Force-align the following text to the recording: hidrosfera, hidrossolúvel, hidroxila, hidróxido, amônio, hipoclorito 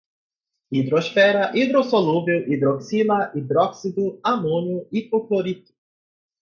hidrosfera, 0.71 1.43
hidrossolúvel, 1.55 2.41
hidroxila, 2.51 3.19
hidróxido, 3.35 4.19
amônio, 4.23 4.87
hipoclorito 4.91 5.71